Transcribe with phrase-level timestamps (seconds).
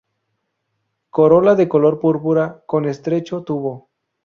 [1.11, 3.91] Corola de color púrpura con estrecho tubo.